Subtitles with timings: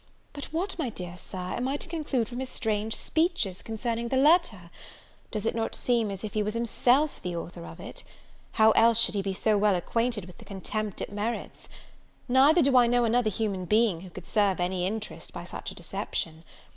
[0.33, 4.17] But what, my dear Sir, am I to conclude from his strange speeches concerning the
[4.17, 4.71] letter?
[5.29, 8.03] Does it not seem as if he was himself the author of it?
[8.53, 11.69] How else should he be so well acquainted with the contempt it merits?
[12.27, 15.75] Neither do I know another human being who could serve any interest by such a
[15.75, 16.45] deception.